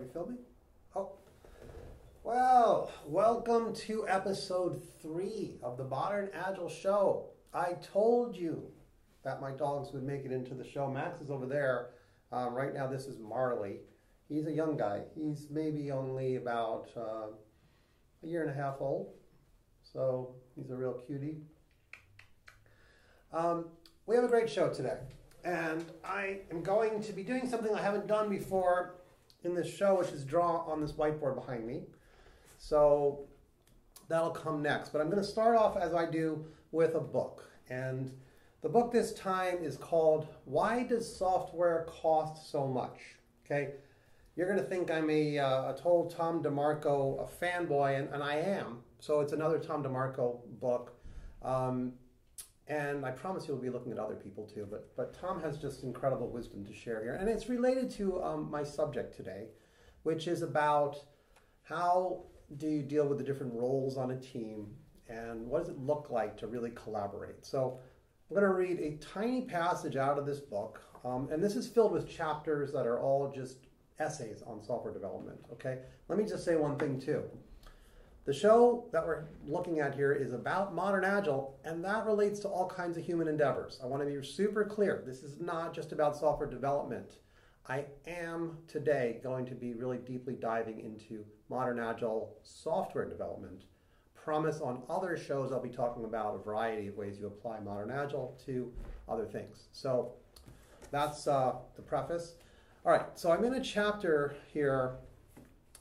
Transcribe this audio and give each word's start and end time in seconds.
we 0.00 0.06
filming? 0.14 0.38
Oh. 0.96 1.10
Well, 2.24 2.90
welcome 3.04 3.74
to 3.74 4.08
episode 4.08 4.82
three 5.02 5.58
of 5.62 5.76
the 5.76 5.84
Modern 5.84 6.30
Agile 6.32 6.70
Show. 6.70 7.26
I 7.52 7.74
told 7.82 8.34
you 8.34 8.62
that 9.24 9.42
my 9.42 9.50
dogs 9.50 9.92
would 9.92 10.02
make 10.02 10.24
it 10.24 10.32
into 10.32 10.54
the 10.54 10.64
show. 10.64 10.88
Max 10.88 11.20
is 11.20 11.30
over 11.30 11.44
there. 11.44 11.90
Um, 12.32 12.54
right 12.54 12.72
now, 12.72 12.86
this 12.86 13.04
is 13.04 13.18
Marley. 13.18 13.80
He's 14.26 14.46
a 14.46 14.52
young 14.52 14.78
guy. 14.78 15.02
He's 15.14 15.48
maybe 15.50 15.90
only 15.90 16.36
about 16.36 16.88
uh, 16.96 17.26
a 18.22 18.26
year 18.26 18.40
and 18.40 18.50
a 18.50 18.54
half 18.54 18.76
old. 18.80 19.12
So 19.82 20.34
he's 20.56 20.70
a 20.70 20.76
real 20.76 20.94
cutie. 20.94 21.42
Um, 23.34 23.66
we 24.06 24.14
have 24.14 24.24
a 24.24 24.28
great 24.28 24.48
show 24.48 24.70
today. 24.70 24.96
And 25.44 25.84
I 26.02 26.38
am 26.50 26.62
going 26.62 27.02
to 27.02 27.12
be 27.12 27.22
doing 27.22 27.46
something 27.46 27.74
I 27.74 27.82
haven't 27.82 28.06
done 28.06 28.30
before 28.30 28.99
in 29.44 29.54
this 29.54 29.72
show, 29.72 29.98
which 29.98 30.08
is 30.08 30.24
draw 30.24 30.64
on 30.66 30.80
this 30.80 30.92
whiteboard 30.92 31.34
behind 31.34 31.66
me. 31.66 31.82
So 32.58 33.20
that'll 34.08 34.30
come 34.30 34.62
next. 34.62 34.90
But 34.90 35.00
I'm 35.00 35.10
going 35.10 35.22
to 35.22 35.28
start 35.28 35.56
off, 35.56 35.76
as 35.76 35.94
I 35.94 36.10
do, 36.10 36.44
with 36.72 36.94
a 36.94 37.00
book. 37.00 37.50
And 37.68 38.12
the 38.62 38.68
book 38.68 38.92
this 38.92 39.14
time 39.14 39.58
is 39.62 39.76
called 39.76 40.28
Why 40.44 40.82
Does 40.82 41.16
Software 41.16 41.86
Cost 41.88 42.50
So 42.50 42.66
Much? 42.66 42.98
Okay, 43.46 43.70
you're 44.36 44.46
going 44.46 44.58
to 44.58 44.64
think 44.64 44.90
I'm 44.90 45.08
a, 45.10 45.38
uh, 45.38 45.72
a 45.72 45.76
total 45.76 46.10
Tom 46.10 46.42
DeMarco 46.42 47.24
a 47.24 47.44
fanboy, 47.44 47.98
and, 47.98 48.08
and 48.10 48.22
I 48.22 48.36
am. 48.36 48.80
So 48.98 49.20
it's 49.20 49.32
another 49.32 49.58
Tom 49.58 49.82
DeMarco 49.82 50.38
book. 50.60 50.92
Um, 51.42 51.94
and 52.70 53.04
I 53.04 53.10
promise 53.10 53.48
you'll 53.48 53.56
be 53.56 53.68
looking 53.68 53.90
at 53.90 53.98
other 53.98 54.14
people 54.14 54.46
too. 54.46 54.66
But 54.70 54.96
but 54.96 55.12
Tom 55.12 55.42
has 55.42 55.58
just 55.58 55.82
incredible 55.82 56.28
wisdom 56.28 56.64
to 56.64 56.72
share 56.72 57.02
here, 57.02 57.14
and 57.14 57.28
it's 57.28 57.48
related 57.48 57.90
to 57.92 58.22
um, 58.22 58.50
my 58.50 58.62
subject 58.62 59.14
today, 59.14 59.48
which 60.04 60.28
is 60.28 60.42
about 60.42 60.96
how 61.64 62.22
do 62.56 62.68
you 62.68 62.82
deal 62.82 63.06
with 63.06 63.18
the 63.18 63.24
different 63.24 63.52
roles 63.54 63.96
on 63.96 64.12
a 64.12 64.16
team, 64.16 64.68
and 65.08 65.46
what 65.46 65.58
does 65.58 65.68
it 65.68 65.78
look 65.78 66.08
like 66.10 66.36
to 66.38 66.46
really 66.46 66.70
collaborate. 66.70 67.44
So 67.44 67.80
I'm 68.28 68.36
going 68.36 68.46
to 68.46 68.54
read 68.54 68.78
a 68.78 68.96
tiny 69.04 69.42
passage 69.42 69.96
out 69.96 70.16
of 70.16 70.24
this 70.24 70.40
book, 70.40 70.80
um, 71.04 71.28
and 71.32 71.42
this 71.42 71.56
is 71.56 71.66
filled 71.66 71.92
with 71.92 72.08
chapters 72.08 72.72
that 72.72 72.86
are 72.86 73.00
all 73.00 73.32
just 73.34 73.66
essays 73.98 74.42
on 74.46 74.62
software 74.62 74.94
development. 74.94 75.38
Okay, 75.52 75.78
let 76.08 76.18
me 76.18 76.24
just 76.24 76.44
say 76.44 76.54
one 76.54 76.78
thing 76.78 77.00
too. 77.00 77.24
The 78.26 78.34
show 78.34 78.86
that 78.92 79.06
we're 79.06 79.24
looking 79.46 79.80
at 79.80 79.94
here 79.94 80.12
is 80.12 80.34
about 80.34 80.74
modern 80.74 81.04
agile, 81.04 81.58
and 81.64 81.82
that 81.84 82.04
relates 82.04 82.38
to 82.40 82.48
all 82.48 82.68
kinds 82.68 82.98
of 82.98 83.04
human 83.04 83.28
endeavors. 83.28 83.80
I 83.82 83.86
want 83.86 84.02
to 84.02 84.06
be 84.06 84.26
super 84.26 84.62
clear. 84.62 85.02
This 85.06 85.22
is 85.22 85.40
not 85.40 85.74
just 85.74 85.92
about 85.92 86.16
software 86.16 86.48
development. 86.48 87.12
I 87.66 87.86
am 88.06 88.58
today 88.68 89.20
going 89.22 89.46
to 89.46 89.54
be 89.54 89.72
really 89.72 89.98
deeply 89.98 90.34
diving 90.34 90.80
into 90.80 91.24
modern 91.48 91.80
agile 91.80 92.36
software 92.42 93.08
development. 93.08 93.64
Promise 94.14 94.60
on 94.60 94.82
other 94.90 95.16
shows 95.16 95.50
I'll 95.50 95.62
be 95.62 95.70
talking 95.70 96.04
about 96.04 96.34
a 96.34 96.38
variety 96.44 96.88
of 96.88 96.96
ways 96.96 97.18
you 97.18 97.26
apply 97.26 97.60
modern 97.60 97.90
agile 97.90 98.38
to 98.44 98.70
other 99.08 99.24
things. 99.24 99.68
So 99.72 100.12
that's 100.90 101.26
uh, 101.26 101.54
the 101.74 101.82
preface. 101.82 102.34
All 102.84 102.92
right, 102.92 103.06
so 103.14 103.32
I'm 103.32 103.44
in 103.44 103.54
a 103.54 103.62
chapter 103.62 104.36
here 104.52 104.98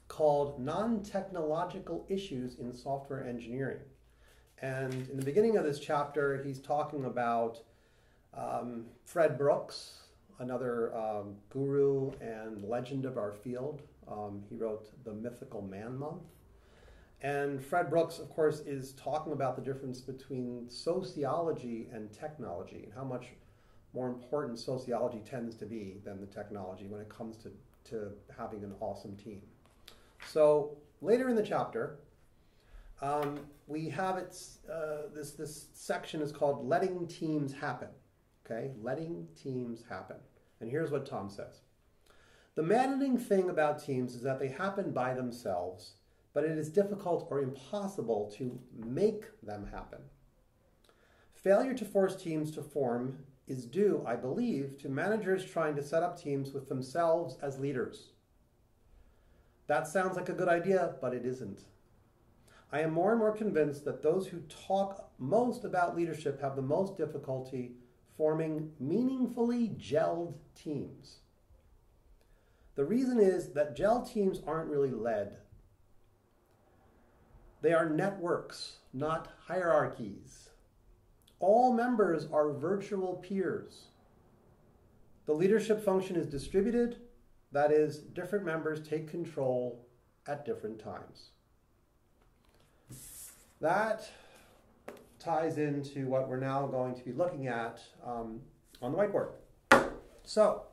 called 0.09 0.59
Non-Technological 0.59 2.05
Issues 2.09 2.55
in 2.55 2.73
Software 2.73 3.25
Engineering. 3.25 3.79
And 4.61 5.07
in 5.09 5.17
the 5.17 5.23
beginning 5.23 5.55
of 5.55 5.63
this 5.63 5.79
chapter, 5.79 6.43
he's 6.43 6.59
talking 6.59 7.05
about 7.05 7.59
um, 8.33 8.87
Fred 9.05 9.37
Brooks, 9.37 9.99
another 10.39 10.93
um, 10.97 11.35
guru 11.49 12.11
and 12.19 12.63
legend 12.63 13.05
of 13.05 13.17
our 13.17 13.31
field. 13.31 13.83
Um, 14.11 14.43
he 14.49 14.57
wrote 14.57 14.91
The 15.05 15.13
Mythical 15.13 15.61
Man 15.61 15.97
Month. 15.97 16.23
And 17.21 17.63
Fred 17.63 17.89
Brooks, 17.89 18.19
of 18.19 18.29
course, 18.29 18.61
is 18.61 18.93
talking 18.93 19.33
about 19.33 19.55
the 19.55 19.61
difference 19.61 20.01
between 20.01 20.69
sociology 20.69 21.87
and 21.93 22.11
technology 22.11 22.81
and 22.83 22.93
how 22.93 23.03
much 23.03 23.27
more 23.93 24.07
important 24.07 24.57
sociology 24.57 25.21
tends 25.29 25.55
to 25.57 25.65
be 25.65 25.97
than 26.03 26.19
the 26.19 26.27
technology 26.27 26.87
when 26.87 27.01
it 27.01 27.09
comes 27.09 27.37
to, 27.37 27.51
to 27.89 28.11
having 28.37 28.63
an 28.63 28.73
awesome 28.79 29.15
team. 29.15 29.41
So 30.25 30.77
later 31.01 31.29
in 31.29 31.35
the 31.35 31.43
chapter, 31.43 31.99
um, 33.01 33.39
we 33.67 33.89
have 33.89 34.17
it. 34.17 34.37
Uh, 34.71 35.13
this 35.13 35.31
this 35.31 35.67
section 35.73 36.21
is 36.21 36.31
called 36.31 36.67
"Letting 36.67 37.07
Teams 37.07 37.53
Happen." 37.53 37.89
Okay, 38.45 38.71
letting 38.81 39.27
teams 39.41 39.83
happen. 39.87 40.17
And 40.59 40.69
here's 40.69 40.91
what 40.91 41.05
Tom 41.05 41.29
says: 41.29 41.61
The 42.55 42.63
maddening 42.63 43.17
thing 43.17 43.49
about 43.49 43.83
teams 43.83 44.15
is 44.15 44.21
that 44.23 44.39
they 44.39 44.49
happen 44.49 44.91
by 44.91 45.13
themselves, 45.13 45.93
but 46.33 46.43
it 46.43 46.57
is 46.57 46.69
difficult 46.69 47.27
or 47.29 47.41
impossible 47.41 48.31
to 48.37 48.59
make 48.75 49.25
them 49.41 49.67
happen. 49.71 49.99
Failure 51.33 51.73
to 51.73 51.85
force 51.85 52.15
teams 52.15 52.51
to 52.51 52.61
form 52.61 53.19
is 53.47 53.65
due, 53.65 54.03
I 54.05 54.15
believe, 54.15 54.77
to 54.79 54.89
managers 54.89 55.45
trying 55.45 55.75
to 55.75 55.83
set 55.83 56.03
up 56.03 56.19
teams 56.19 56.53
with 56.53 56.67
themselves 56.67 57.37
as 57.41 57.59
leaders. 57.59 58.09
That 59.69 59.87
sounds 59.87 60.17
like 60.17 60.29
a 60.29 60.33
good 60.33 60.49
idea, 60.49 60.95
but 60.99 61.13
it 61.13 61.27
isn't. 61.27 61.61
I 62.71 62.81
am 62.81 62.91
more 62.91 63.11
and 63.11 63.19
more 63.19 63.31
convinced 63.31 63.85
that 63.85 64.01
those 64.01 64.25
who 64.25 64.39
talk 64.67 65.11
most 65.19 65.63
about 65.63 65.95
leadership 65.95 66.41
have 66.41 66.55
the 66.55 66.63
most 66.63 66.97
difficulty 66.97 67.73
forming 68.17 68.71
meaningfully 68.79 69.75
gelled 69.79 70.33
teams. 70.55 71.17
The 72.73 72.83
reason 72.83 73.19
is 73.19 73.49
that 73.49 73.75
gel 73.75 74.01
teams 74.01 74.41
aren't 74.47 74.71
really 74.71 74.89
led. 74.89 75.37
They 77.61 77.73
are 77.73 77.87
networks, 77.87 78.77
not 78.91 79.33
hierarchies. 79.45 80.49
All 81.39 81.73
members 81.73 82.27
are 82.33 82.53
virtual 82.53 83.17
peers. 83.17 83.85
The 85.27 85.33
leadership 85.33 85.85
function 85.85 86.15
is 86.15 86.25
distributed 86.25 86.97
that 87.51 87.71
is, 87.71 87.97
different 87.97 88.45
members 88.45 88.87
take 88.87 89.09
control 89.09 89.85
at 90.27 90.45
different 90.45 90.79
times. 90.79 91.29
That 93.61 94.09
ties 95.19 95.57
into 95.57 96.07
what 96.07 96.29
we're 96.29 96.39
now 96.39 96.65
going 96.67 96.95
to 96.95 97.03
be 97.03 97.11
looking 97.11 97.47
at 97.47 97.79
um, 98.05 98.39
on 98.81 98.91
the 98.91 98.97
whiteboard. 98.97 99.29
So, 100.23 100.63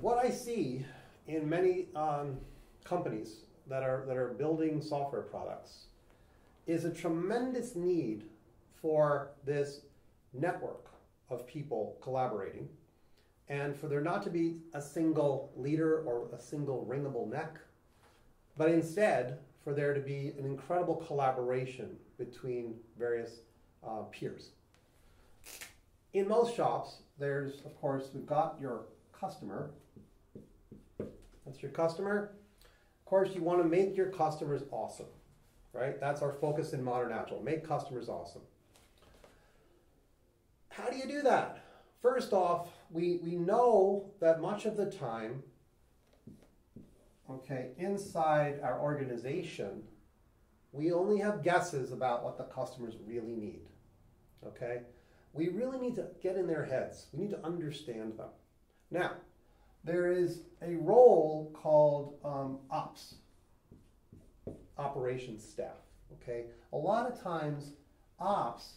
what 0.00 0.24
I 0.24 0.30
see 0.30 0.84
in 1.26 1.48
many 1.48 1.86
um, 1.94 2.36
companies 2.84 3.42
that 3.68 3.82
are, 3.82 4.04
that 4.06 4.16
are 4.16 4.28
building 4.28 4.80
software 4.80 5.22
products 5.22 5.84
is 6.66 6.84
a 6.84 6.90
tremendous 6.90 7.76
need 7.76 8.24
for 8.80 9.30
this 9.44 9.80
network 10.32 10.86
of 11.30 11.46
people 11.46 11.96
collaborating 12.02 12.68
and 13.48 13.76
for 13.76 13.88
there 13.88 14.00
not 14.00 14.22
to 14.22 14.30
be 14.30 14.56
a 14.74 14.82
single 14.82 15.52
leader 15.56 16.02
or 16.02 16.28
a 16.34 16.40
single 16.40 16.86
wringable 16.88 17.28
neck, 17.28 17.58
but 18.56 18.70
instead 18.70 19.38
for 19.62 19.72
there 19.72 19.94
to 19.94 20.00
be 20.00 20.32
an 20.38 20.44
incredible 20.44 20.96
collaboration 20.96 21.96
between 22.18 22.74
various 22.98 23.40
uh, 23.86 24.02
peers. 24.10 24.50
In 26.12 26.28
most 26.28 26.54
shops, 26.54 26.98
there's, 27.18 27.60
of 27.64 27.78
course, 27.80 28.10
we've 28.14 28.26
got 28.26 28.58
your 28.60 28.86
customer. 29.12 29.70
That's 31.44 31.62
your 31.62 31.70
customer. 31.72 32.32
Of 32.64 33.04
course, 33.04 33.30
you 33.34 33.42
want 33.42 33.62
to 33.62 33.68
make 33.68 33.96
your 33.96 34.10
customers 34.10 34.62
awesome, 34.70 35.06
right? 35.72 35.98
That's 36.00 36.22
our 36.22 36.32
focus 36.32 36.72
in 36.72 36.82
Modern 36.82 37.12
Agile, 37.12 37.42
make 37.42 37.66
customers 37.66 38.08
awesome. 38.08 38.42
How 40.70 40.90
do 40.90 40.96
you 40.96 41.06
do 41.06 41.22
that? 41.22 41.64
First 42.00 42.32
off, 42.32 42.68
we, 42.90 43.20
we 43.22 43.36
know 43.36 44.10
that 44.20 44.40
much 44.40 44.64
of 44.64 44.76
the 44.76 44.86
time, 44.86 45.42
okay, 47.30 47.68
inside 47.78 48.60
our 48.62 48.80
organization, 48.80 49.82
we 50.72 50.92
only 50.92 51.18
have 51.18 51.42
guesses 51.42 51.92
about 51.92 52.24
what 52.24 52.38
the 52.38 52.44
customers 52.44 52.94
really 53.06 53.34
need. 53.34 53.62
Okay? 54.46 54.82
We 55.32 55.48
really 55.48 55.78
need 55.78 55.94
to 55.96 56.08
get 56.22 56.36
in 56.36 56.46
their 56.46 56.64
heads. 56.64 57.06
We 57.12 57.20
need 57.20 57.30
to 57.30 57.44
understand 57.44 58.18
them. 58.18 58.28
Now, 58.90 59.12
there 59.84 60.10
is 60.10 60.42
a 60.62 60.76
role 60.76 61.50
called 61.54 62.18
um, 62.24 62.58
ops, 62.70 63.16
operations 64.76 65.46
staff. 65.46 65.76
Okay? 66.14 66.46
A 66.72 66.76
lot 66.76 67.10
of 67.10 67.22
times, 67.22 67.72
ops 68.18 68.74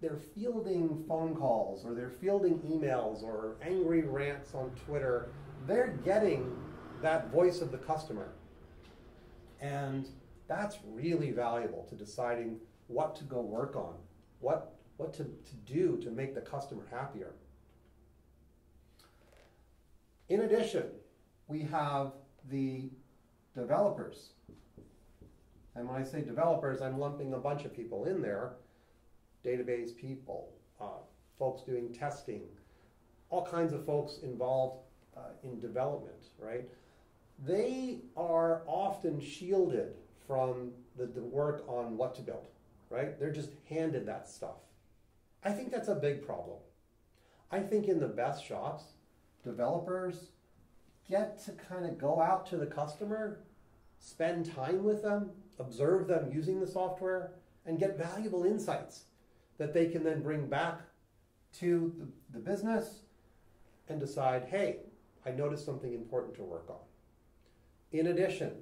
they're 0.00 0.18
fielding 0.34 1.04
phone 1.08 1.34
calls 1.34 1.84
or 1.84 1.94
they're 1.94 2.10
fielding 2.10 2.58
emails 2.60 3.22
or 3.22 3.56
angry 3.62 4.02
rants 4.02 4.54
on 4.54 4.70
Twitter. 4.86 5.30
They're 5.66 5.98
getting 6.04 6.56
that 7.02 7.30
voice 7.30 7.60
of 7.60 7.72
the 7.72 7.78
customer. 7.78 8.32
And 9.60 10.08
that's 10.46 10.78
really 10.86 11.32
valuable 11.32 11.84
to 11.88 11.96
deciding 11.96 12.58
what 12.86 13.16
to 13.16 13.24
go 13.24 13.40
work 13.40 13.74
on, 13.74 13.94
what, 14.40 14.76
what 14.96 15.12
to, 15.14 15.24
to 15.24 15.54
do 15.66 15.98
to 16.02 16.10
make 16.10 16.34
the 16.34 16.40
customer 16.40 16.84
happier. 16.90 17.34
In 20.28 20.42
addition, 20.42 20.84
we 21.48 21.62
have 21.62 22.12
the 22.50 22.88
developers. 23.54 24.30
And 25.74 25.88
when 25.88 26.00
I 26.00 26.04
say 26.04 26.22
developers, 26.22 26.80
I'm 26.80 26.98
lumping 26.98 27.34
a 27.34 27.38
bunch 27.38 27.64
of 27.64 27.74
people 27.74 28.04
in 28.04 28.22
there 28.22 28.52
database 29.44 29.96
people, 29.96 30.52
uh, 30.80 31.00
folks 31.38 31.62
doing 31.62 31.92
testing, 31.92 32.42
all 33.30 33.46
kinds 33.46 33.72
of 33.72 33.84
folks 33.84 34.18
involved 34.22 34.80
uh, 35.16 35.20
in 35.42 35.60
development, 35.60 36.28
right? 36.38 36.68
They 37.46 38.00
are 38.16 38.62
often 38.66 39.20
shielded 39.20 39.94
from 40.26 40.72
the, 40.96 41.06
the 41.06 41.22
work 41.22 41.64
on 41.68 41.96
what 41.96 42.14
to 42.16 42.22
build, 42.22 42.46
right? 42.90 43.18
They're 43.18 43.32
just 43.32 43.50
handed 43.68 44.06
that 44.06 44.28
stuff. 44.28 44.56
I 45.44 45.50
think 45.50 45.70
that's 45.70 45.88
a 45.88 45.94
big 45.94 46.26
problem. 46.26 46.58
I 47.50 47.60
think 47.60 47.86
in 47.86 48.00
the 48.00 48.08
best 48.08 48.44
shops, 48.44 48.84
developers 49.44 50.30
get 51.08 51.42
to 51.44 51.52
kind 51.52 51.86
of 51.86 51.96
go 51.96 52.20
out 52.20 52.46
to 52.46 52.56
the 52.56 52.66
customer, 52.66 53.40
spend 53.98 54.52
time 54.54 54.84
with 54.84 55.02
them, 55.02 55.30
observe 55.58 56.06
them 56.06 56.30
using 56.32 56.60
the 56.60 56.66
software, 56.66 57.32
and 57.64 57.78
get 57.78 57.96
valuable 57.96 58.44
insights 58.44 59.04
that 59.58 59.74
they 59.74 59.86
can 59.86 60.04
then 60.04 60.22
bring 60.22 60.46
back 60.46 60.80
to 61.58 61.92
the, 61.98 62.38
the 62.38 62.44
business 62.44 63.00
and 63.88 64.00
decide, 64.00 64.44
hey, 64.50 64.78
I 65.26 65.30
noticed 65.30 65.64
something 65.64 65.92
important 65.92 66.34
to 66.36 66.42
work 66.42 66.66
on. 66.68 66.76
In 67.92 68.08
addition, 68.08 68.52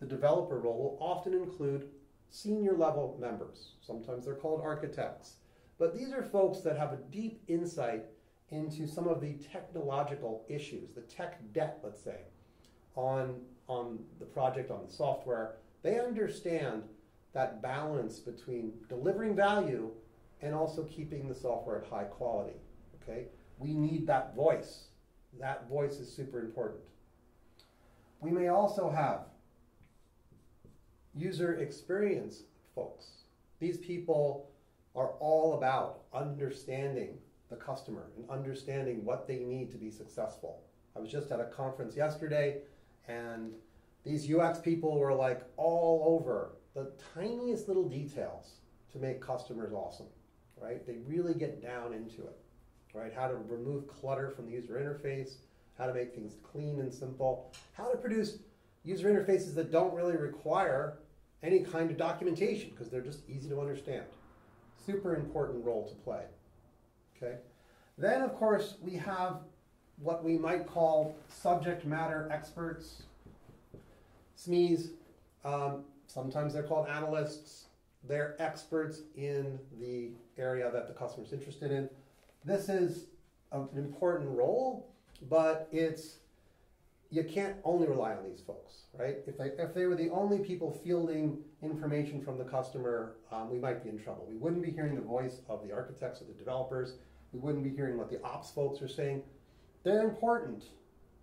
the 0.00 0.06
developer 0.06 0.58
role 0.58 0.78
will 0.78 1.06
often 1.06 1.34
include 1.34 1.88
senior 2.30 2.74
level 2.74 3.16
members. 3.20 3.72
Sometimes 3.80 4.24
they're 4.24 4.34
called 4.34 4.60
architects. 4.62 5.34
But 5.78 5.96
these 5.96 6.12
are 6.12 6.22
folks 6.22 6.60
that 6.60 6.76
have 6.76 6.92
a 6.92 6.98
deep 7.10 7.42
insight 7.48 8.04
into 8.50 8.86
some 8.86 9.06
of 9.06 9.20
the 9.20 9.34
technological 9.52 10.44
issues, 10.48 10.90
the 10.94 11.02
tech 11.02 11.40
debt, 11.52 11.80
let's 11.82 12.02
say, 12.02 12.20
on, 12.94 13.40
on 13.68 13.98
the 14.18 14.24
project, 14.24 14.70
on 14.70 14.84
the 14.86 14.92
software. 14.92 15.56
They 15.82 16.00
understand 16.00 16.82
that 17.32 17.62
balance 17.62 18.18
between 18.18 18.72
delivering 18.88 19.36
value 19.36 19.90
and 20.42 20.54
also 20.54 20.84
keeping 20.84 21.28
the 21.28 21.34
software 21.34 21.82
at 21.82 21.88
high 21.88 22.04
quality. 22.04 22.56
Okay? 23.02 23.26
We 23.58 23.74
need 23.74 24.06
that 24.06 24.34
voice. 24.34 24.88
That 25.40 25.68
voice 25.68 25.98
is 25.98 26.12
super 26.12 26.40
important. 26.40 26.82
We 28.20 28.30
may 28.30 28.48
also 28.48 28.90
have 28.90 29.26
user 31.14 31.58
experience 31.58 32.42
folks. 32.74 33.06
These 33.60 33.78
people 33.78 34.50
are 34.94 35.12
all 35.20 35.54
about 35.54 36.02
understanding 36.12 37.18
the 37.50 37.56
customer 37.56 38.10
and 38.16 38.28
understanding 38.30 39.04
what 39.04 39.26
they 39.26 39.38
need 39.38 39.70
to 39.72 39.78
be 39.78 39.90
successful. 39.90 40.62
I 40.96 41.00
was 41.00 41.10
just 41.10 41.30
at 41.30 41.40
a 41.40 41.44
conference 41.44 41.96
yesterday 41.96 42.58
and 43.06 43.52
these 44.04 44.30
UX 44.30 44.58
people 44.58 44.98
were 44.98 45.14
like 45.14 45.42
all 45.56 46.18
over 46.18 46.52
the 46.74 46.92
tiniest 47.14 47.68
little 47.68 47.88
details 47.88 48.60
to 48.92 48.98
make 48.98 49.20
customers 49.20 49.72
awesome, 49.72 50.06
right? 50.60 50.86
They 50.86 50.96
really 51.06 51.34
get 51.34 51.62
down 51.62 51.92
into 51.92 52.22
it, 52.22 52.38
right? 52.94 53.12
How 53.14 53.28
to 53.28 53.34
remove 53.34 53.88
clutter 53.88 54.30
from 54.30 54.46
the 54.46 54.52
user 54.52 54.74
interface, 54.74 55.34
how 55.78 55.86
to 55.86 55.94
make 55.94 56.14
things 56.14 56.34
clean 56.42 56.80
and 56.80 56.92
simple, 56.92 57.52
how 57.72 57.90
to 57.90 57.96
produce 57.96 58.38
user 58.84 59.08
interfaces 59.08 59.54
that 59.54 59.70
don't 59.70 59.94
really 59.94 60.16
require 60.16 60.98
any 61.42 61.60
kind 61.60 61.90
of 61.90 61.96
documentation 61.96 62.70
because 62.70 62.88
they're 62.88 63.00
just 63.00 63.20
easy 63.28 63.48
to 63.48 63.60
understand. 63.60 64.04
Super 64.84 65.14
important 65.14 65.64
role 65.64 65.86
to 65.88 65.94
play. 65.96 66.24
Okay. 67.16 67.36
Then, 67.96 68.22
of 68.22 68.34
course, 68.34 68.76
we 68.82 68.94
have 68.94 69.40
what 70.00 70.24
we 70.24 70.38
might 70.38 70.66
call 70.66 71.16
subject 71.28 71.84
matter 71.84 72.28
experts, 72.32 73.02
SMEs. 74.38 74.90
Um, 75.44 75.84
sometimes 76.06 76.52
they're 76.52 76.62
called 76.62 76.88
analysts. 76.88 77.67
They're 78.06 78.36
experts 78.40 79.02
in 79.16 79.58
the 79.80 80.10
area 80.36 80.70
that 80.70 80.86
the 80.86 80.94
customer 80.94 81.26
is 81.26 81.32
interested 81.32 81.70
in. 81.72 81.88
This 82.44 82.68
is 82.68 83.06
an 83.52 83.68
important 83.76 84.30
role, 84.30 84.90
but 85.28 85.68
it's 85.72 86.18
you 87.10 87.24
can't 87.24 87.56
only 87.64 87.86
rely 87.88 88.12
on 88.12 88.28
these 88.28 88.40
folks, 88.40 88.82
right? 88.98 89.16
If 89.26 89.38
they, 89.38 89.46
if 89.58 89.72
they 89.72 89.86
were 89.86 89.94
the 89.94 90.10
only 90.10 90.40
people 90.40 90.70
fielding 90.84 91.38
information 91.62 92.22
from 92.22 92.36
the 92.36 92.44
customer, 92.44 93.14
um, 93.32 93.50
we 93.50 93.58
might 93.58 93.82
be 93.82 93.88
in 93.88 93.98
trouble. 93.98 94.26
We 94.28 94.36
wouldn't 94.36 94.62
be 94.62 94.70
hearing 94.70 94.94
the 94.94 95.00
voice 95.00 95.40
of 95.48 95.66
the 95.66 95.72
architects 95.72 96.20
or 96.20 96.24
the 96.24 96.34
developers. 96.34 96.94
We 97.32 97.40
wouldn't 97.40 97.64
be 97.64 97.70
hearing 97.70 97.96
what 97.96 98.10
the 98.10 98.22
ops 98.22 98.50
folks 98.50 98.82
are 98.82 98.88
saying. 98.88 99.22
They're 99.84 100.02
important, 100.02 100.64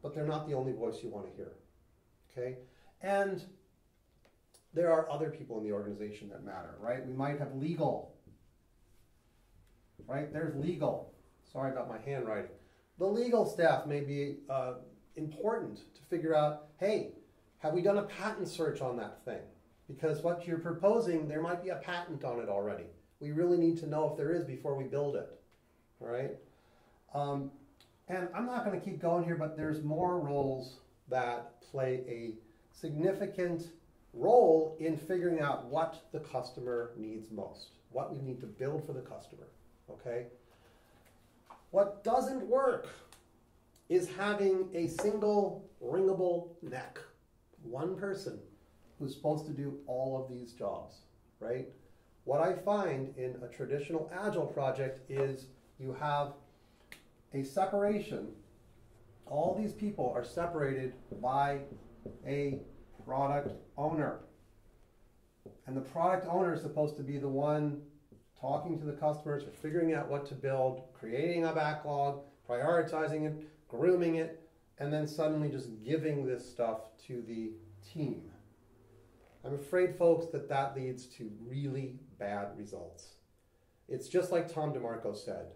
but 0.01 0.15
they're 0.15 0.25
not 0.25 0.47
the 0.47 0.55
only 0.55 0.73
voice 0.73 1.03
you 1.03 1.09
want 1.09 1.27
to 1.29 1.35
hear, 1.35 1.51
okay? 2.31 2.57
And 3.01 3.43
there 4.75 4.91
are 4.91 5.09
other 5.09 5.29
people 5.29 5.57
in 5.57 5.63
the 5.63 5.71
organization 5.71 6.29
that 6.29 6.45
matter, 6.45 6.75
right? 6.79 7.05
We 7.05 7.13
might 7.13 7.39
have 7.39 7.55
legal, 7.55 8.13
right? 10.05 10.31
There's 10.31 10.53
legal. 10.55 11.13
Sorry 11.51 11.71
about 11.71 11.89
my 11.89 11.97
handwriting. 11.99 12.51
The 12.99 13.05
legal 13.05 13.45
staff 13.45 13.87
may 13.87 14.01
be 14.01 14.37
uh, 14.49 14.73
important 15.15 15.77
to 15.77 16.01
figure 16.09 16.35
out, 16.35 16.67
hey, 16.77 17.13
have 17.59 17.73
we 17.73 17.81
done 17.81 17.97
a 17.97 18.03
patent 18.03 18.49
search 18.49 18.81
on 18.81 18.97
that 18.97 19.23
thing? 19.23 19.41
Because 19.87 20.21
what 20.21 20.45
you're 20.45 20.59
proposing, 20.59 21.27
there 21.27 21.41
might 21.41 21.63
be 21.63 21.69
a 21.69 21.77
patent 21.77 22.23
on 22.23 22.39
it 22.39 22.49
already. 22.49 22.85
We 23.21 23.31
really 23.31 23.57
need 23.57 23.77
to 23.79 23.87
know 23.87 24.09
if 24.11 24.17
there 24.17 24.33
is 24.33 24.43
before 24.43 24.75
we 24.75 24.83
build 24.83 25.15
it, 25.15 25.29
right? 25.99 26.31
Um, 27.13 27.51
and 28.09 28.27
I'm 28.35 28.45
not 28.45 28.65
going 28.65 28.79
to 28.79 28.85
keep 28.85 29.01
going 29.01 29.23
here, 29.23 29.35
but 29.35 29.55
there's 29.55 29.81
more 29.83 30.19
roles 30.19 30.79
that 31.09 31.61
play 31.61 32.03
a 32.07 32.33
significant 32.73 33.69
role 34.15 34.77
in 34.79 34.97
figuring 34.97 35.41
out 35.41 35.65
what 35.65 36.05
the 36.11 36.19
customer 36.19 36.91
needs 36.97 37.29
most, 37.31 37.71
what 37.91 38.11
we 38.11 38.21
need 38.21 38.39
to 38.39 38.47
build 38.47 38.85
for 38.85 38.93
the 38.93 39.01
customer, 39.01 39.47
okay? 39.89 40.27
What 41.71 42.03
doesn't 42.03 42.47
work 42.47 42.87
is 43.89 44.09
having 44.17 44.69
a 44.73 44.87
single 44.87 45.69
ringable 45.83 46.49
neck. 46.61 46.99
One 47.63 47.95
person 47.97 48.39
who's 48.97 49.13
supposed 49.13 49.45
to 49.47 49.51
do 49.51 49.77
all 49.85 50.21
of 50.21 50.29
these 50.29 50.53
jobs, 50.53 51.01
right? 51.39 51.67
What 52.23 52.41
I 52.41 52.53
find 52.53 53.13
in 53.17 53.35
a 53.43 53.53
traditional 53.53 54.09
agile 54.13 54.47
project 54.47 55.09
is 55.11 55.47
you 55.79 55.95
have 55.99 56.33
a 57.33 57.43
separation. 57.43 58.29
All 59.27 59.55
these 59.59 59.73
people 59.73 60.11
are 60.15 60.23
separated 60.23 60.93
by 61.21 61.59
a 62.25 62.59
product 63.05 63.51
owner. 63.77 64.19
And 65.67 65.75
the 65.75 65.81
product 65.81 66.27
owner 66.29 66.53
is 66.53 66.61
supposed 66.61 66.95
to 66.97 67.03
be 67.03 67.17
the 67.17 67.27
one 67.27 67.81
talking 68.39 68.77
to 68.79 68.85
the 68.85 68.93
customers 68.93 69.43
figuring 69.61 69.93
out 69.93 70.09
what 70.09 70.25
to 70.27 70.35
build, 70.35 70.83
creating 70.93 71.45
a 71.45 71.53
backlog, 71.53 72.21
prioritizing 72.49 73.25
it, 73.25 73.47
grooming 73.67 74.15
it, 74.15 74.41
and 74.79 74.91
then 74.91 75.07
suddenly 75.07 75.49
just 75.49 75.69
giving 75.83 76.25
this 76.25 76.47
stuff 76.47 76.95
to 77.07 77.23
the 77.27 77.51
team. 77.93 78.23
I'm 79.43 79.55
afraid, 79.55 79.95
folks, 79.95 80.27
that 80.31 80.49
that 80.49 80.75
leads 80.75 81.05
to 81.17 81.31
really 81.47 81.95
bad 82.19 82.57
results. 82.57 83.15
It's 83.87 84.07
just 84.07 84.31
like 84.31 84.51
Tom 84.51 84.73
DeMarco 84.73 85.15
said 85.15 85.47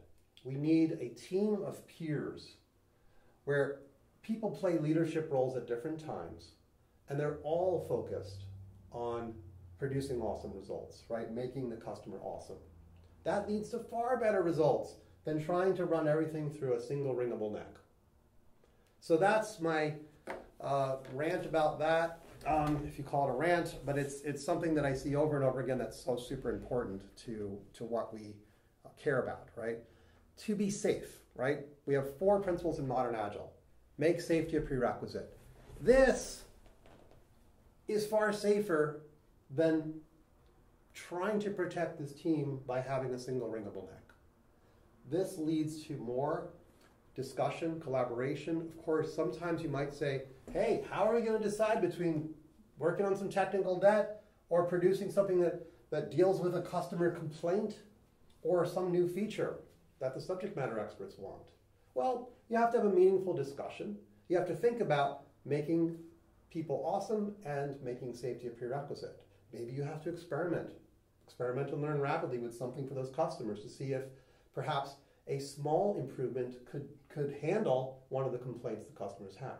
we 0.44 0.56
need 0.56 0.94
a 1.02 1.10
team 1.10 1.64
of 1.66 1.86
peers 1.88 2.56
where 3.44 3.80
people 4.22 4.52
play 4.52 4.78
leadership 4.78 5.30
roles 5.32 5.58
at 5.58 5.68
different 5.68 6.00
times 6.00 6.52
and 7.10 7.20
they're 7.20 7.40
all 7.44 7.86
focused 7.88 8.44
on 8.92 9.34
producing 9.78 10.22
awesome 10.22 10.54
results, 10.54 11.04
right? 11.10 11.32
Making 11.32 11.70
the 11.70 11.76
customer 11.76 12.20
awesome. 12.22 12.58
That 13.24 13.50
leads 13.50 13.70
to 13.70 13.80
far 13.80 14.18
better 14.18 14.42
results 14.42 14.96
than 15.26 15.44
trying 15.44 15.76
to 15.76 15.86
run 15.86 16.08
everything 16.08 16.50
through 16.50 16.76
a 16.76 16.80
single 16.80 17.16
ringable 17.16 17.52
neck. 17.52 17.76
So 19.00 19.18
that's 19.18 19.60
my 19.60 19.94
uh, 20.62 20.98
rant 21.14 21.46
about 21.46 21.80
that, 21.80 22.20
um, 22.46 22.82
if 22.86 22.98
you 22.98 23.04
call 23.04 23.28
it 23.28 23.32
a 23.32 23.36
rant, 23.36 23.76
but 23.86 23.98
it's, 23.98 24.22
it's 24.22 24.44
something 24.44 24.74
that 24.76 24.86
I 24.86 24.94
see 24.94 25.16
over 25.16 25.36
and 25.36 25.46
over 25.46 25.62
again 25.62 25.78
that's 25.78 26.02
so 26.02 26.16
super 26.18 26.52
important 26.52 27.02
to, 27.26 27.58
to 27.74 27.84
what 27.84 28.14
we 28.14 28.36
care 29.02 29.24
about, 29.24 29.50
right? 29.56 29.78
To 30.46 30.56
be 30.56 30.70
safe, 30.70 31.20
right? 31.36 31.60
We 31.86 31.94
have 31.94 32.18
four 32.18 32.40
principles 32.42 32.80
in 32.80 32.88
modern 32.88 33.16
agile. 33.16 33.54
Make 33.98 34.22
safety 34.22 34.58
a 34.58 34.62
prerequisite. 34.62 35.38
This 35.82 36.44
is 37.90 38.06
far 38.06 38.32
safer 38.32 39.02
than 39.50 39.94
trying 40.94 41.40
to 41.40 41.50
protect 41.50 42.00
this 42.00 42.14
team 42.14 42.60
by 42.68 42.80
having 42.80 43.14
a 43.14 43.20
single 43.20 43.50
ringable 43.50 43.86
neck. 43.86 44.14
This 45.10 45.38
leads 45.38 45.84
to 45.86 45.94
more 45.98 46.50
discussion, 47.16 47.80
collaboration. 47.82 48.58
Of 48.58 48.78
course, 48.86 49.14
sometimes 49.14 49.64
you 49.64 49.70
might 49.70 49.94
say, 49.94 50.24
hey, 50.52 50.86
how 50.90 51.10
are 51.10 51.16
we 51.16 51.22
going 51.22 51.42
to 51.42 51.44
decide 51.44 51.82
between 51.82 52.30
working 52.78 53.06
on 53.06 53.16
some 53.16 53.30
technical 53.30 53.80
debt 53.80 54.24
or 54.50 54.64
producing 54.66 55.12
something 55.12 55.42
that, 55.42 55.66
that 55.90 56.12
deals 56.12 56.42
with 56.42 56.56
a 56.56 56.62
customer 56.62 57.12
complaint 57.12 57.80
or 58.44 58.66
some 58.66 58.92
new 58.92 59.08
feature 59.08 59.56
that 60.00 60.14
the 60.14 60.22
subject 60.22 60.56
matter 60.56 60.80
experts 60.80 61.16
want? 61.18 61.50
Well, 61.96 62.30
you 62.50 62.58
have 62.58 62.72
to 62.72 62.78
have 62.78 62.86
a 62.86 62.96
meaningful 62.96 63.34
discussion. 63.34 63.98
You 64.28 64.38
have 64.38 64.48
to 64.48 64.56
think 64.56 64.80
about 64.80 65.24
making 65.44 65.98
people 66.52 66.84
awesome 66.86 67.36
and 67.46 67.82
making 67.84 68.14
safety 68.14 68.48
a 68.48 68.52
prerequisite. 68.52 69.22
Maybe 69.54 69.72
you 69.72 69.84
have 69.84 70.04
to 70.04 70.10
experiment. 70.10 70.72
Experiment 71.26 71.72
and 71.72 71.82
learn 71.82 72.00
rapidly 72.00 72.40
with 72.40 72.56
something 72.56 72.88
for 72.88 72.94
those 72.94 73.12
customers 73.16 73.62
to 73.62 73.70
see 73.70 73.94
if 73.94 74.04
perhaps 74.54 74.96
a 75.28 75.40
small 75.40 75.98
improvement 76.00 76.66
could, 76.66 76.88
could 77.08 77.36
handle 77.42 78.04
one 78.10 78.26
of 78.26 78.32
the 78.32 78.38
complaints 78.38 78.86
the 78.86 78.98
customers 78.98 79.36
have. 79.36 79.60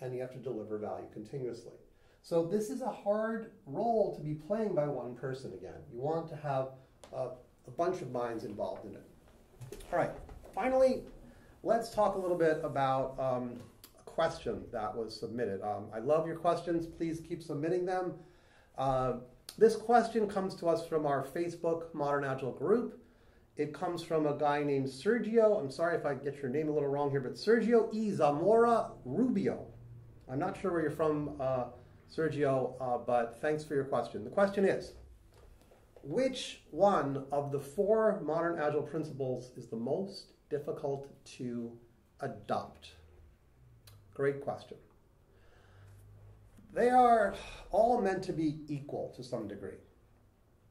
And 0.00 0.14
you 0.14 0.20
have 0.20 0.32
to 0.32 0.38
deliver 0.38 0.78
value 0.78 1.06
continuously. 1.12 1.74
So 2.22 2.46
this 2.46 2.70
is 2.70 2.80
a 2.80 2.90
hard 2.90 3.50
role 3.66 4.16
to 4.16 4.22
be 4.22 4.34
playing 4.34 4.74
by 4.74 4.86
one 4.86 5.14
person 5.14 5.52
again. 5.52 5.80
You 5.92 6.00
want 6.00 6.26
to 6.30 6.36
have 6.36 6.68
a, 7.12 7.28
a 7.66 7.70
bunch 7.76 8.00
of 8.00 8.10
minds 8.12 8.44
involved 8.44 8.86
in 8.86 8.94
it. 8.94 9.04
All 9.92 9.98
right, 9.98 10.10
finally, 10.54 11.02
let's 11.62 11.90
talk 11.90 12.14
a 12.14 12.18
little 12.18 12.36
bit 12.36 12.60
about 12.64 13.14
um, 13.18 13.60
question 14.14 14.62
that 14.72 14.96
was 14.96 15.18
submitted. 15.18 15.60
Um, 15.62 15.86
I 15.92 15.98
love 15.98 16.26
your 16.26 16.36
questions. 16.36 16.86
Please 16.86 17.20
keep 17.20 17.42
submitting 17.42 17.84
them. 17.84 18.14
Uh, 18.78 19.14
this 19.58 19.74
question 19.74 20.28
comes 20.28 20.54
to 20.56 20.68
us 20.68 20.86
from 20.86 21.04
our 21.04 21.24
Facebook 21.24 21.92
Modern 21.94 22.24
Agile 22.24 22.52
group. 22.52 23.00
It 23.56 23.74
comes 23.74 24.02
from 24.02 24.26
a 24.26 24.36
guy 24.36 24.62
named 24.62 24.86
Sergio. 24.86 25.60
I'm 25.60 25.70
sorry 25.70 25.96
if 25.96 26.06
I 26.06 26.14
get 26.14 26.36
your 26.38 26.48
name 26.48 26.68
a 26.68 26.72
little 26.72 26.88
wrong 26.88 27.10
here, 27.10 27.20
but 27.20 27.34
Sergio 27.34 27.92
E. 27.92 28.10
Zamora 28.10 28.90
Rubio. 29.04 29.66
I'm 30.28 30.38
not 30.38 30.60
sure 30.60 30.72
where 30.72 30.82
you're 30.82 30.90
from, 30.90 31.36
uh, 31.40 31.66
Sergio, 32.12 32.74
uh, 32.80 32.98
but 32.98 33.38
thanks 33.40 33.64
for 33.64 33.74
your 33.74 33.84
question. 33.84 34.24
The 34.24 34.30
question 34.30 34.64
is 34.64 34.92
Which 36.02 36.62
one 36.70 37.24
of 37.32 37.52
the 37.52 37.60
four 37.60 38.20
modern 38.24 38.58
agile 38.60 38.82
principles 38.82 39.50
is 39.56 39.66
the 39.66 39.76
most 39.76 40.32
difficult 40.50 41.08
to 41.36 41.72
adopt? 42.20 42.90
Great 44.14 44.40
question. 44.40 44.78
They 46.72 46.88
are 46.88 47.34
all 47.70 48.00
meant 48.00 48.22
to 48.24 48.32
be 48.32 48.58
equal 48.68 49.12
to 49.16 49.22
some 49.22 49.46
degree. 49.48 49.78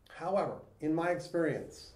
However, 0.09 0.59
in 0.81 0.93
my 0.93 1.09
experience, 1.09 1.91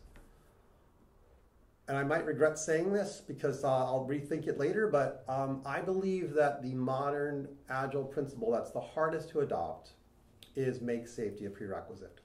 and 1.88 1.98
I 1.98 2.04
might 2.04 2.26
regret 2.26 2.60
saying 2.60 2.92
this 2.92 3.22
because 3.26 3.64
uh, 3.64 3.68
I'll 3.68 4.06
rethink 4.10 4.48
it 4.48 4.58
later, 4.58 4.88
but 4.88 5.24
um, 5.30 5.62
I 5.66 5.80
believe 5.80 6.34
that 6.34 6.62
the 6.62 6.74
modern 6.74 7.48
agile 7.70 8.04
principle 8.04 8.52
that's 8.52 8.72
the 8.72 8.82
hardest 8.82 9.30
to 9.30 9.40
adopt 9.40 9.92
is 10.56 10.82
make 10.82 11.08
safety 11.08 11.46
a 11.46 11.50
prerequisite. 11.50 12.20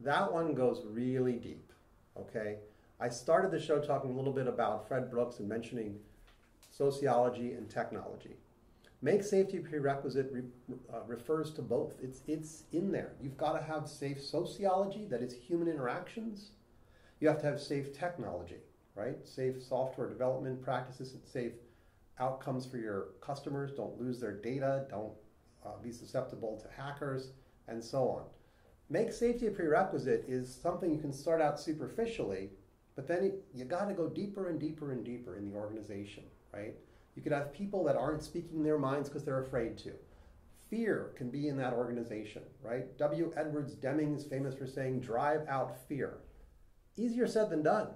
That 0.00 0.32
one 0.32 0.54
goes 0.54 0.82
really 0.84 1.34
deep, 1.34 1.72
okay? 2.18 2.56
I 2.98 3.08
started 3.08 3.52
the 3.52 3.60
show 3.60 3.78
talking 3.78 4.12
a 4.12 4.16
little 4.16 4.32
bit 4.32 4.48
about 4.48 4.88
Fred 4.88 5.10
Brooks 5.10 5.38
and 5.38 5.48
mentioning 5.48 5.98
sociology 6.76 7.52
and 7.52 7.70
technology. 7.70 8.36
Make 9.02 9.22
safety 9.22 9.58
prerequisite 9.58 10.30
re, 10.32 10.42
uh, 10.92 11.00
refers 11.06 11.52
to 11.52 11.62
both. 11.62 11.94
It's, 12.02 12.22
it's 12.26 12.64
in 12.72 12.90
there. 12.90 13.12
You've 13.20 13.36
got 13.36 13.52
to 13.52 13.62
have 13.62 13.88
safe 13.88 14.22
sociology, 14.22 15.06
that 15.10 15.22
is 15.22 15.34
human 15.34 15.68
interactions, 15.68 16.52
you 17.20 17.28
have 17.28 17.40
to 17.40 17.46
have 17.46 17.60
safe 17.60 17.96
technology, 17.96 18.62
right? 18.94 19.16
Safe 19.26 19.62
software 19.62 20.08
development 20.08 20.62
practices 20.62 21.12
and 21.12 21.22
safe 21.24 21.52
outcomes 22.18 22.66
for 22.66 22.78
your 22.78 23.08
customers. 23.20 23.72
Don't 23.72 24.00
lose 24.00 24.20
their 24.20 24.34
data. 24.34 24.86
Don't 24.90 25.12
uh, 25.64 25.70
be 25.82 25.92
susceptible 25.92 26.60
to 26.62 26.82
hackers, 26.82 27.30
and 27.68 27.82
so 27.82 28.08
on. 28.08 28.24
Make 28.90 29.12
safety 29.12 29.46
a 29.46 29.50
prerequisite 29.50 30.24
is 30.28 30.54
something 30.54 30.90
you 30.92 31.00
can 31.00 31.12
start 31.12 31.40
out 31.40 31.58
superficially, 31.58 32.50
but 32.96 33.08
then 33.08 33.24
it, 33.24 33.44
you 33.54 33.64
got 33.64 33.88
to 33.88 33.94
go 33.94 34.08
deeper 34.08 34.48
and 34.48 34.60
deeper 34.60 34.92
and 34.92 35.04
deeper 35.04 35.36
in 35.36 35.50
the 35.50 35.56
organization, 35.56 36.24
right? 36.54 36.74
You 37.14 37.22
could 37.22 37.32
have 37.32 37.52
people 37.52 37.84
that 37.84 37.96
aren't 37.96 38.22
speaking 38.22 38.62
their 38.62 38.78
minds 38.78 39.08
because 39.08 39.24
they're 39.24 39.42
afraid 39.42 39.78
to. 39.78 39.92
Fear 40.70 41.12
can 41.16 41.30
be 41.30 41.48
in 41.48 41.56
that 41.58 41.72
organization, 41.72 42.42
right? 42.62 42.96
W. 42.98 43.32
Edwards 43.36 43.74
Deming 43.74 44.14
is 44.14 44.24
famous 44.24 44.54
for 44.54 44.66
saying, 44.66 45.00
drive 45.00 45.46
out 45.48 45.76
fear. 45.88 46.18
Easier 46.96 47.26
said 47.26 47.50
than 47.50 47.62
done. 47.62 47.88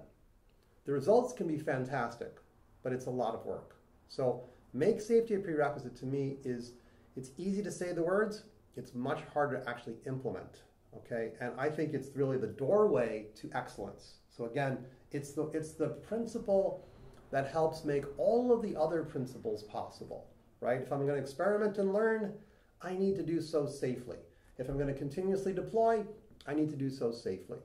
The 0.85 0.91
results 0.91 1.33
can 1.33 1.47
be 1.47 1.57
fantastic, 1.57 2.37
but 2.83 2.93
it's 2.93 3.07
a 3.07 3.11
lot 3.11 3.35
of 3.35 3.45
work. 3.45 3.75
So 4.07 4.43
make 4.73 5.01
safety 5.01 5.35
a 5.35 5.39
prerequisite 5.39 5.95
to 5.97 6.05
me 6.05 6.37
is 6.43 6.73
it's 7.15 7.31
easy 7.37 7.61
to 7.63 7.71
say 7.71 7.91
the 7.91 8.03
words, 8.03 8.43
it's 8.75 8.93
much 8.93 9.21
harder 9.33 9.59
to 9.59 9.69
actually 9.69 9.95
implement. 10.07 10.63
Okay, 10.95 11.33
and 11.39 11.53
I 11.57 11.69
think 11.69 11.93
it's 11.93 12.09
really 12.15 12.37
the 12.37 12.47
doorway 12.47 13.27
to 13.35 13.49
excellence. 13.53 14.15
So 14.29 14.45
again, 14.45 14.79
it's 15.11 15.33
the 15.33 15.43
it's 15.53 15.73
the 15.73 15.89
principle 15.89 16.87
that 17.31 17.47
helps 17.47 17.85
make 17.85 18.05
all 18.17 18.51
of 18.51 18.61
the 18.61 18.75
other 18.75 19.03
principles 19.03 19.63
possible. 19.63 20.27
Right? 20.61 20.81
If 20.81 20.91
I'm 20.91 21.05
going 21.05 21.15
to 21.15 21.21
experiment 21.21 21.77
and 21.77 21.93
learn, 21.93 22.33
I 22.81 22.93
need 22.93 23.15
to 23.15 23.23
do 23.23 23.41
so 23.41 23.65
safely. 23.65 24.17
If 24.57 24.67
I'm 24.67 24.75
going 24.75 24.87
to 24.87 24.93
continuously 24.93 25.53
deploy, 25.53 26.03
I 26.47 26.53
need 26.53 26.69
to 26.69 26.75
do 26.75 26.89
so 26.89 27.11
safely. 27.11 27.59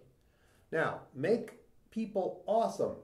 Now, 0.70 1.00
make 1.14 1.58
people 1.90 2.42
awesome. 2.46 2.96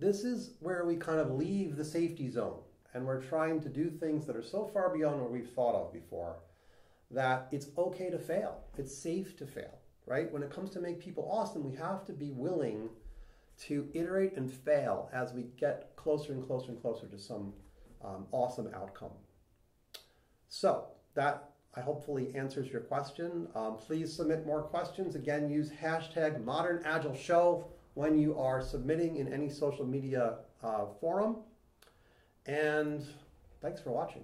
This 0.00 0.24
is 0.24 0.54
where 0.60 0.84
we 0.84 0.96
kind 0.96 1.20
of 1.20 1.32
leave 1.32 1.76
the 1.76 1.84
safety 1.84 2.28
zone 2.28 2.58
and 2.94 3.04
we're 3.04 3.20
trying 3.20 3.60
to 3.60 3.68
do 3.68 3.90
things 3.90 4.24
that 4.26 4.36
are 4.36 4.42
so 4.42 4.64
far 4.72 4.88
beyond 4.88 5.20
what 5.20 5.30
we've 5.30 5.50
thought 5.50 5.74
of 5.74 5.92
before 5.92 6.36
that 7.10 7.48
it's 7.50 7.68
okay 7.76 8.10
to 8.10 8.18
fail. 8.18 8.60
It's 8.78 8.96
safe 8.96 9.36
to 9.38 9.46
fail, 9.46 9.78
right? 10.06 10.32
When 10.32 10.42
it 10.42 10.50
comes 10.50 10.70
to 10.70 10.80
make 10.80 11.00
people 11.00 11.28
awesome, 11.30 11.68
we 11.68 11.76
have 11.76 12.04
to 12.06 12.12
be 12.12 12.30
willing 12.30 12.88
to 13.62 13.88
iterate 13.94 14.36
and 14.36 14.52
fail 14.52 15.08
as 15.12 15.32
we 15.32 15.44
get 15.56 15.94
closer 15.96 16.32
and 16.32 16.46
closer 16.46 16.70
and 16.70 16.80
closer 16.80 17.06
to 17.06 17.18
some 17.18 17.52
um, 18.04 18.26
awesome 18.32 18.70
outcome. 18.74 19.12
So 20.48 20.86
that 21.14 21.50
I 21.76 21.80
hopefully 21.80 22.32
answers 22.34 22.68
your 22.68 22.82
question. 22.82 23.48
Um, 23.54 23.76
please 23.76 24.12
submit 24.14 24.46
more 24.46 24.62
questions. 24.62 25.14
Again, 25.14 25.50
use 25.50 25.70
hashtag 25.70 26.44
Modern 26.44 26.82
Agile 26.84 27.16
Show 27.16 27.66
when 27.94 28.18
you 28.18 28.38
are 28.38 28.60
submitting 28.60 29.16
in 29.16 29.32
any 29.32 29.48
social 29.48 29.86
media 29.86 30.38
uh, 30.62 30.86
forum. 31.00 31.36
And 32.46 33.04
thanks 33.60 33.80
for 33.80 33.90
watching. 33.90 34.22